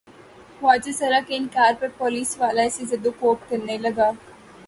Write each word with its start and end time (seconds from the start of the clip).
خواجہ 0.59 0.91
سرا 0.99 1.19
کے 1.27 1.35
انکار 1.37 1.71
پہ 1.79 1.87
پولیس 1.97 2.29
والا 2.39 2.63
اسے 2.67 2.83
زدوکوب 2.91 3.37
کرنے 3.49 3.75
لگا۔ 3.85 4.09